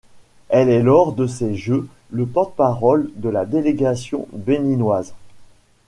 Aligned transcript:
Elle 0.49 0.69
est 0.69 0.81
lors 0.81 1.13
de 1.13 1.27
ces 1.27 1.53
Jeux 1.55 1.87
le 2.09 2.25
porte-drapeau 2.25 3.03
de 3.17 3.29
la 3.29 3.45
délégation 3.45 4.27
béninoise. 4.33 5.13